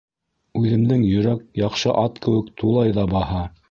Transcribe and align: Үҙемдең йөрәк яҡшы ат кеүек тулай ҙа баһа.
Үҙемдең 0.59 1.05
йөрәк 1.11 1.45
яҡшы 1.63 1.95
ат 2.07 2.21
кеүек 2.27 2.53
тулай 2.63 3.01
ҙа 3.01 3.11
баһа. 3.17 3.49